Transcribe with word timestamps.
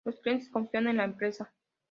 Los 0.03 0.19
clientes 0.19 0.49
confían 0.49 0.87
en 0.87 0.97
la 0.97 1.03
empresa. 1.03 1.53